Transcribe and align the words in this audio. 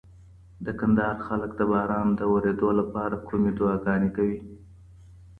د 0.65 0.67
کندهار 0.79 1.15
خلګ 1.27 1.51
د 1.57 1.61
باران 1.71 2.07
د 2.19 2.21
ورېدو 2.33 2.69
لپاره 2.79 3.23
کومي 3.27 3.51
دعاګانې 3.57 4.09
کوي؟ 4.15 4.39